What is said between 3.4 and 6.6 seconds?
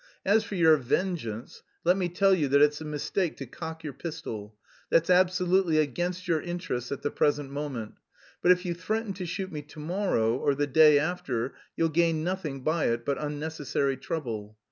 cock your pistol: that's absolutely against your